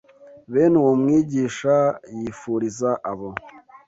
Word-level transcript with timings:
bene 0.51 0.75
uwo 0.81 0.93
mwigisha 1.01 1.75
yifuriza 2.17 2.89
abo 3.11 3.29